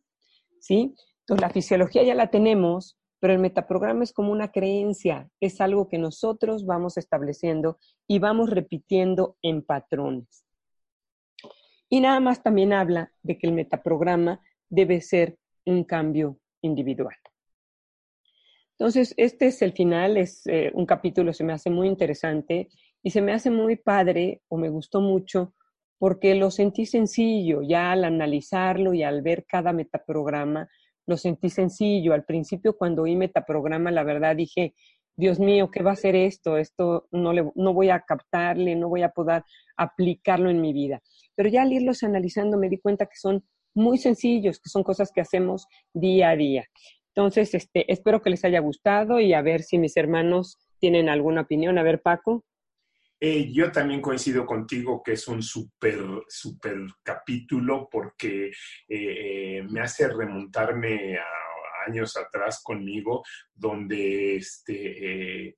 ¿Sí? 0.61 0.95
Entonces, 1.21 1.41
la 1.41 1.51
fisiología 1.51 2.03
ya 2.03 2.15
la 2.15 2.31
tenemos, 2.31 2.99
pero 3.21 3.33
el 3.33 3.39
metaprograma 3.39 4.03
es 4.03 4.13
como 4.13 4.33
una 4.33 4.51
creencia, 4.51 5.31
es 5.41 5.61
algo 5.61 5.89
que 5.89 5.99
nosotros 5.99 6.67
vamos 6.67 6.97
estableciendo 6.99 7.79
y 8.09 8.19
vamos 8.19 8.51
repitiendo 8.51 9.37
en 9.43 9.63
patrones. 9.63 10.45
Y 11.89 12.01
nada 12.01 12.21
más 12.21 12.43
también 12.43 12.73
habla 12.73 13.13
de 13.23 13.39
que 13.39 13.47
el 13.47 13.53
metaprograma 13.53 14.41
debe 14.69 15.01
ser 15.01 15.39
un 15.65 15.85
cambio 15.85 16.39
individual. 16.63 17.15
Entonces, 18.79 19.15
este 19.17 19.47
es 19.47 19.63
el 19.63 19.73
final, 19.73 20.17
es 20.17 20.45
eh, 20.47 20.73
un 20.75 20.87
capítulo, 20.87 21.33
se 21.33 21.45
me 21.45 21.53
hace 21.53 21.71
muy 21.71 21.87
interesante 21.87 22.69
y 23.03 23.11
se 23.11 23.21
me 23.21 23.33
hace 23.33 23.51
muy 23.51 23.77
padre 23.77 24.43
o 24.49 24.57
me 24.57 24.69
gustó 24.69 25.01
mucho 25.01 25.55
porque 25.99 26.35
lo 26.35 26.51
sentí 26.51 26.85
sencillo 26.85 27.63
ya 27.63 27.93
al 27.93 28.05
analizarlo 28.05 28.93
y 28.93 29.05
al 29.05 29.23
ver 29.23 29.45
cada 29.47 29.73
metaprograma, 29.73 30.69
lo 31.07 31.17
sentí 31.17 31.49
sencillo. 31.49 32.13
Al 32.13 32.25
principio 32.25 32.77
cuando 32.77 33.03
oí 33.03 33.15
metaprograma, 33.15 33.93
la 33.93 34.03
verdad 34.03 34.35
dije, 34.35 34.75
Dios 35.17 35.39
mío, 35.39 35.71
¿qué 35.71 35.83
va 35.83 35.93
a 35.93 35.97
ser 35.97 36.17
esto? 36.17 36.57
Esto 36.57 37.07
no, 37.13 37.33
le, 37.33 37.53
no 37.55 37.73
voy 37.73 37.91
a 37.91 38.01
captarle, 38.01 38.75
no 38.75 38.89
voy 38.89 39.03
a 39.03 39.11
poder 39.11 39.45
aplicarlo 39.77 40.51
en 40.51 40.61
mi 40.61 40.73
vida. 40.73 41.01
Pero 41.37 41.49
ya 41.49 41.63
al 41.63 41.73
irlos 41.73 42.03
analizando 42.03 42.59
me 42.59 42.69
di 42.69 42.79
cuenta 42.79 43.07
que 43.07 43.17
son 43.17 43.45
muy 43.75 43.99
sencillos, 43.99 44.59
que 44.59 44.71
son 44.71 44.83
cosas 44.83 45.13
que 45.13 45.21
hacemos 45.21 45.67
día 45.95 46.31
a 46.31 46.37
día. 46.37 46.67
Entonces, 47.15 47.55
este, 47.55 47.91
espero 47.93 48.23
que 48.23 48.31
les 48.31 48.45
haya 48.45 48.61
gustado 48.61 49.21
y 49.21 49.35
a 49.35 49.43
ver 49.43 49.63
si 49.63 49.79
mis 49.79 49.97
hermanos 49.97 50.59
tienen 50.79 51.09
alguna 51.09 51.43
opinión. 51.43 51.79
A 51.79 51.83
ver, 51.83 52.03
Paco. 52.03 52.45
Eh, 53.25 53.53
yo 53.53 53.71
también 53.71 54.01
coincido 54.01 54.45
contigo 54.45 55.01
que 55.01 55.13
es 55.13 55.29
un 55.29 55.45
súper, 55.45 56.03
súper 56.27 56.77
capítulo 57.05 57.89
porque 57.89 58.49
eh, 58.49 58.53
eh, 58.89 59.63
me 59.71 59.81
hace 59.81 60.09
remontarme 60.09 61.19
a 61.19 61.25
años 61.87 62.17
atrás 62.17 62.61
conmigo, 62.65 63.23
donde 63.55 64.35
este, 64.35 65.55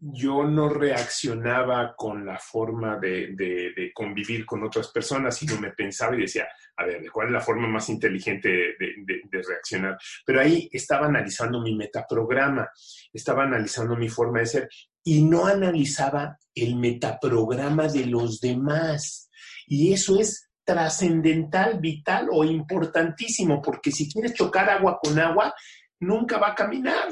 yo 0.00 0.44
no 0.44 0.68
reaccionaba 0.70 1.94
con 1.94 2.24
la 2.24 2.38
forma 2.38 2.96
de, 2.98 3.92
convivir 3.94 4.46
con 4.46 4.64
otras 4.64 4.88
personas, 4.88 5.36
sino 5.36 5.60
me 5.60 5.72
pensaba 5.72 6.16
y 6.16 6.22
decía, 6.22 6.48
a 6.76 6.86
ver, 6.86 7.10
¿cuál 7.10 7.26
es 7.26 7.32
la 7.34 7.40
forma 7.40 7.68
más 7.68 7.88
inteligente 7.90 8.48
de, 8.48 9.42
reaccionar? 9.46 9.98
Pero 10.24 10.40
ahí 10.40 10.68
estaba 10.72 11.06
analizando 11.06 11.60
mi 11.60 11.76
metaprograma, 11.76 12.70
estaba 13.12 13.44
analizando 13.44 13.94
mi 13.94 14.08
forma 14.08 14.40
de 14.40 14.46
ser 14.46 14.68
y 15.04 15.22
no 15.22 15.46
analizaba 15.46 16.38
el 16.54 16.76
metaprograma 16.76 17.88
de 17.88 18.06
los 18.06 18.40
demás. 18.40 19.30
Y 19.66 19.92
eso 19.92 20.18
es 20.18 20.50
trascendental, 20.64 21.78
vital 21.78 22.28
o 22.32 22.44
importantísimo, 22.44 23.60
porque 23.60 23.92
si 23.92 24.10
quieres 24.10 24.32
chocar 24.32 24.70
agua 24.70 24.98
con 25.02 25.18
agua, 25.18 25.54
nunca 26.00 26.38
va 26.38 26.52
a 26.52 26.54
caminar. 26.54 27.08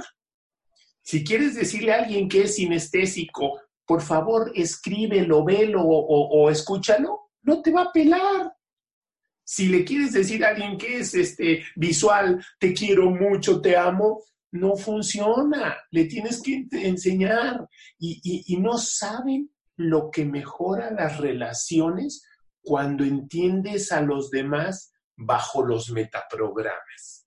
Si 1.09 1.25
quieres 1.25 1.55
decirle 1.55 1.95
a 1.95 2.03
alguien 2.03 2.29
que 2.29 2.43
es 2.43 2.57
sinestésico, 2.57 3.59
por 3.87 4.03
favor, 4.03 4.53
escríbelo, 4.55 5.43
velo 5.43 5.81
o, 5.83 6.51
escúchalo, 6.51 7.31
no 7.41 7.63
te 7.63 7.73
va 7.73 7.85
a 7.85 7.93
pelar. 7.93 8.53
Si 9.43 9.69
le 9.69 9.87
quieres 9.87 10.13
decir 10.13 10.45
a 10.45 10.49
alguien 10.49 10.77
que 10.77 10.99
es 10.99 11.15
este, 11.15 11.65
visual, 11.77 12.45
te 12.59 12.75
quiero 12.75 13.11
mucho, 13.11 13.63
te 13.63 13.75
amo, 13.75 14.23
no 14.51 14.77
funciona. 14.77 15.79
Le 15.93 16.05
tienes 16.05 16.43
que 16.43 16.67
enseñar. 16.73 17.67
Y, 17.99 18.45
y 18.47 18.59
no 18.59 18.77
saben 18.77 19.51
lo 19.77 20.11
que 20.11 20.27
mejora 20.27 20.91
las 20.91 21.17
relaciones 21.17 22.23
cuando 22.61 23.03
entiendes 23.03 23.93
a 23.93 24.03
los 24.03 24.31
demás 24.31 24.93
bajo 25.17 25.65
los 25.65 25.89
metaprogramas. 25.89 27.27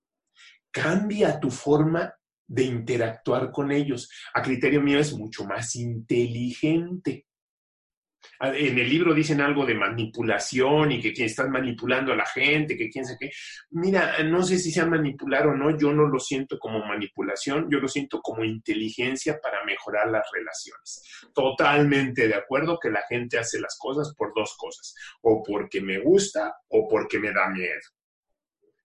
Cambia 0.70 1.40
tu 1.40 1.50
forma 1.50 2.14
de 2.52 2.64
interactuar 2.64 3.50
con 3.50 3.72
ellos. 3.72 4.10
A 4.34 4.42
criterio 4.42 4.82
mío 4.82 5.00
es 5.00 5.14
mucho 5.14 5.46
más 5.46 5.74
inteligente. 5.78 7.28
En 8.42 8.78
el 8.78 8.90
libro 8.90 9.14
dicen 9.14 9.40
algo 9.40 9.66
de 9.66 9.74
manipulación 9.74 10.92
y 10.92 11.02
que 11.02 11.14
quien 11.14 11.28
está 11.28 11.48
manipulando 11.48 12.12
a 12.12 12.16
la 12.16 12.26
gente, 12.26 12.78
que 12.78 12.90
quién 12.90 13.06
sabe 13.06 13.18
qué. 13.20 13.32
Mira, 13.72 14.22
no 14.24 14.44
sé 14.44 14.60
si 14.60 14.72
sea 14.72 14.86
manipular 14.86 15.48
o 15.48 15.56
no, 15.56 15.76
yo 15.78 15.94
no 15.94 16.08
lo 16.08 16.20
siento 16.20 16.60
como 16.60 16.86
manipulación, 16.86 17.68
yo 17.72 17.80
lo 17.80 17.88
siento 17.88 18.22
como 18.22 18.44
inteligencia 18.44 19.40
para 19.42 19.64
mejorar 19.64 20.10
las 20.12 20.26
relaciones. 20.32 21.04
Totalmente 21.34 22.28
de 22.28 22.36
acuerdo 22.36 22.78
que 22.80 22.92
la 22.92 23.04
gente 23.08 23.40
hace 23.40 23.60
las 23.62 23.78
cosas 23.80 24.14
por 24.16 24.34
dos 24.36 24.56
cosas, 24.58 24.94
o 25.22 25.42
porque 25.42 25.82
me 25.82 26.00
gusta 26.00 26.58
o 26.68 26.88
porque 26.88 27.18
me 27.18 27.32
da 27.32 27.50
miedo. 27.50 27.82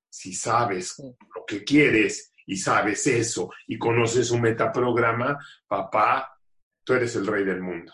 Si 0.09 0.33
sabes 0.33 0.95
lo 0.99 1.45
que 1.47 1.63
quieres 1.63 2.33
y 2.47 2.57
sabes 2.57 3.07
eso 3.07 3.51
y 3.67 3.79
conoces 3.79 4.31
un 4.31 4.43
metaprograma, 4.43 5.39
papá, 5.67 6.39
tú 6.85 6.95
eres 6.95 7.17
el 7.17 7.27
rey 7.27 7.45
del 7.45 7.61
mundo, 7.61 7.93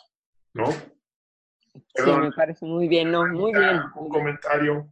¿no? 0.52 0.66
Sí, 1.94 2.10
me 2.20 2.32
parece 2.32 2.66
muy 2.66 2.86
bien, 2.86 3.10
¿no? 3.10 3.26
Muy 3.26 3.52
bien. 3.52 3.80
Un 3.96 4.08
comentario. 4.10 4.88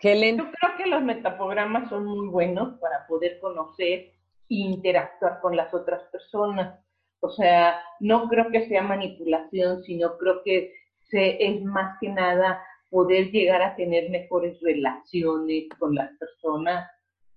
Helen. 0.00 0.38
Yo 0.38 0.50
creo 0.50 0.76
que 0.76 0.86
los 0.86 1.02
metaprogramas 1.02 1.88
son 1.88 2.06
muy 2.06 2.28
buenos 2.28 2.78
para 2.80 3.06
poder 3.06 3.38
conocer 3.40 3.98
e 4.00 4.14
interactuar 4.48 5.40
con 5.40 5.56
las 5.56 5.72
otras 5.72 6.02
personas. 6.10 6.80
O 7.20 7.30
sea, 7.30 7.80
no 8.00 8.28
creo 8.28 8.50
que 8.50 8.66
sea 8.66 8.82
manipulación, 8.82 9.84
sino 9.84 10.18
creo 10.18 10.42
que 10.42 10.74
se, 11.08 11.36
es 11.44 11.62
más 11.62 11.98
que 12.00 12.08
nada 12.08 12.60
poder 12.90 13.30
llegar 13.30 13.62
a 13.62 13.76
tener 13.76 14.10
mejores 14.10 14.60
relaciones 14.60 15.68
con 15.78 15.94
las 15.94 16.10
personas, 16.18 16.90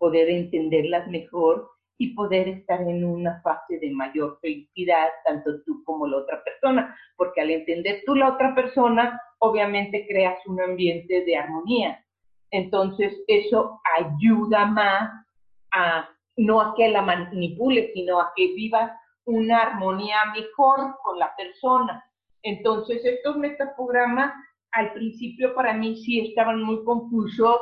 poder 0.06 0.30
entenderlas 0.30 1.08
mejor 1.08 1.68
y 1.98 2.14
poder 2.14 2.48
estar 2.48 2.80
en 2.80 3.04
una 3.04 3.42
fase 3.42 3.80
de 3.80 3.90
mayor 3.90 4.38
felicidad, 4.40 5.08
tanto 5.26 5.64
tú 5.64 5.84
como 5.84 6.06
la 6.06 6.18
otra 6.18 6.44
persona, 6.44 6.96
porque 7.18 7.42
al 7.42 7.50
entender 7.50 8.04
tú 8.06 8.14
la 8.14 8.34
otra 8.34 8.54
persona, 8.54 9.20
obviamente 9.40 10.06
creas 10.08 10.38
un 10.46 10.62
ambiente 10.62 11.26
de 11.26 11.36
armonía. 11.36 12.06
Entonces, 12.52 13.20
eso 13.26 13.82
ayuda 13.98 14.68
más 14.68 15.26
a, 15.72 16.08
no 16.38 16.62
a 16.62 16.76
que 16.76 16.88
la 16.90 17.02
manipule, 17.02 17.92
sino 17.96 18.20
a 18.20 18.32
que 18.36 18.54
vivas 18.54 18.92
una 19.26 19.58
armonía 19.58 20.18
mejor 20.36 20.98
con 21.02 21.18
la 21.18 21.36
persona. 21.36 22.06
Entonces, 22.44 23.04
estos 23.04 23.38
metaprogramas 23.38 24.34
al 24.74 24.94
principio 24.94 25.56
para 25.56 25.74
mí 25.74 25.96
sí 25.96 26.20
estaban 26.20 26.62
muy 26.62 26.84
confusos, 26.84 27.58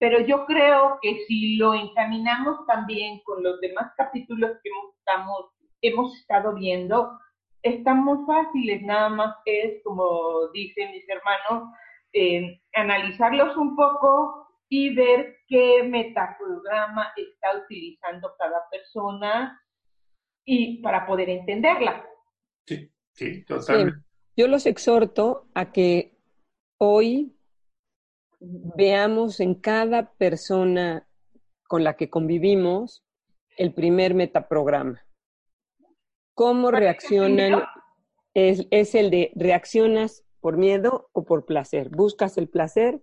pero 0.00 0.26
yo 0.26 0.46
creo 0.46 0.98
que 1.02 1.24
si 1.28 1.56
lo 1.56 1.74
encaminamos 1.74 2.66
también 2.66 3.20
con 3.22 3.42
los 3.42 3.60
demás 3.60 3.92
capítulos 3.98 4.52
que 4.62 4.70
hemos, 4.70 5.50
hemos 5.82 6.16
estado 6.16 6.54
viendo, 6.54 7.18
están 7.62 8.02
muy 8.02 8.24
fáciles, 8.26 8.80
nada 8.82 9.10
más 9.10 9.36
es, 9.44 9.82
como 9.84 10.48
dicen 10.54 10.90
mis 10.92 11.04
hermanos, 11.06 11.68
eh, 12.14 12.62
analizarlos 12.72 13.54
un 13.58 13.76
poco 13.76 14.48
y 14.70 14.94
ver 14.94 15.36
qué 15.46 15.82
metaprograma 15.82 17.12
está 17.14 17.58
utilizando 17.62 18.32
cada 18.38 18.62
persona 18.70 19.60
y 20.46 20.80
para 20.80 21.06
poder 21.06 21.28
entenderla. 21.28 22.06
Sí, 22.66 22.90
sí, 23.12 23.44
totalmente. 23.44 24.00
Yo 24.34 24.48
los 24.48 24.64
exhorto 24.64 25.50
a 25.54 25.72
que 25.72 26.16
hoy 26.78 27.36
veamos 28.40 29.40
en 29.40 29.54
cada 29.54 30.12
persona 30.12 31.06
con 31.68 31.84
la 31.84 31.94
que 31.94 32.10
convivimos 32.10 33.04
el 33.56 33.72
primer 33.72 34.14
metaprograma. 34.14 35.00
¿Cómo 36.34 36.70
reaccionan? 36.70 37.62
Es, 38.34 38.66
es, 38.70 38.94
el 38.94 39.10
de 39.10 39.32
reaccionas 39.34 40.24
por 40.40 40.56
miedo 40.56 41.10
o 41.12 41.24
por 41.24 41.44
placer. 41.44 41.90
¿Buscas 41.90 42.38
el 42.38 42.48
placer 42.48 43.02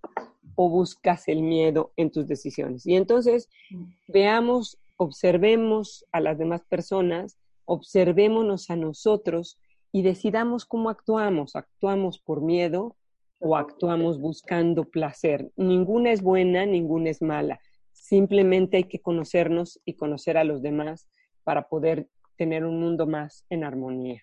o 0.55 0.69
buscas 0.69 1.27
el 1.27 1.43
miedo 1.43 1.93
en 1.97 2.11
tus 2.11 2.27
decisiones? 2.27 2.85
Y 2.87 2.95
entonces 2.95 3.49
veamos 4.07 4.79
observemos 4.97 6.05
a 6.11 6.19
las 6.19 6.37
demás 6.37 6.63
personas, 6.65 7.37
observémonos 7.65 8.69
a 8.69 8.75
nosotros 8.75 9.57
y 9.91 10.01
decidamos 10.01 10.65
cómo 10.65 10.89
actuamos. 10.89 11.55
¿Actuamos 11.55 12.19
por 12.19 12.41
miedo 12.41 12.96
o 13.39 13.55
actuamos 13.55 14.19
buscando 14.19 14.85
placer? 14.85 15.51
Ninguna 15.55 16.11
es 16.11 16.21
buena, 16.21 16.65
ninguna 16.65 17.09
es 17.09 17.21
mala. 17.21 17.59
Simplemente 17.91 18.77
hay 18.77 18.83
que 18.85 18.99
conocernos 18.99 19.79
y 19.85 19.95
conocer 19.95 20.37
a 20.37 20.43
los 20.43 20.61
demás 20.61 21.07
para 21.43 21.67
poder 21.67 22.07
tener 22.35 22.65
un 22.65 22.79
mundo 22.79 23.07
más 23.07 23.45
en 23.49 23.63
armonía. 23.63 24.21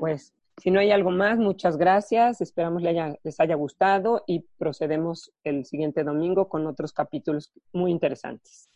Pues 0.00 0.34
si 0.60 0.70
no 0.70 0.80
hay 0.80 0.90
algo 0.90 1.10
más, 1.10 1.38
muchas 1.38 1.76
gracias. 1.76 2.40
Esperamos 2.40 2.82
les 2.82 3.40
haya 3.40 3.54
gustado 3.54 4.24
y 4.26 4.46
procedemos 4.56 5.32
el 5.42 5.64
siguiente 5.64 6.04
domingo 6.04 6.48
con 6.48 6.66
otros 6.66 6.92
capítulos 6.92 7.52
muy 7.72 7.90
interesantes. 7.90 8.70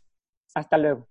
Hasta 0.54 0.76
luego. 0.76 1.08